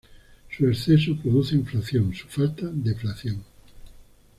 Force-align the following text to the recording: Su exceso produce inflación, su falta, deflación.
Su 0.49 0.65
exceso 0.67 1.15
produce 1.15 1.53
inflación, 1.53 2.11
su 2.15 2.25
falta, 2.27 2.65
deflación. 2.73 3.43